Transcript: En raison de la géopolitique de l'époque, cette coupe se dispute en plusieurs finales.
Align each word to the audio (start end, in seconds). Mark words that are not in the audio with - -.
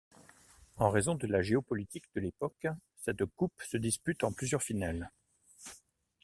En 0.77 0.89
raison 0.89 1.13
de 1.13 1.27
la 1.27 1.43
géopolitique 1.43 2.07
de 2.15 2.21
l'époque, 2.21 2.65
cette 2.97 3.23
coupe 3.23 3.61
se 3.61 3.77
dispute 3.77 4.23
en 4.23 4.31
plusieurs 4.31 4.63
finales. 4.63 5.11